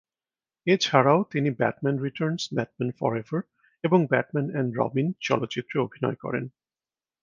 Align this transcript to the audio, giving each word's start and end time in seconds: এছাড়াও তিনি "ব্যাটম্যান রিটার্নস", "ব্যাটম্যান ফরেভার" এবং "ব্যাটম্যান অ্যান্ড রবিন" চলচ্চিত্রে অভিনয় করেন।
এছাড়াও 0.67 1.19
তিনি 1.31 1.49
"ব্যাটম্যান 1.51 1.95
রিটার্নস", 1.97 2.43
"ব্যাটম্যান 2.55 2.89
ফরেভার" 2.99 3.41
এবং 3.83 3.99
"ব্যাটম্যান 4.07 4.47
অ্যান্ড 4.51 4.71
রবিন" 4.77 5.07
চলচ্চিত্রে 5.21 5.77
অভিনয় 5.79 6.17
করেন। 6.23 6.45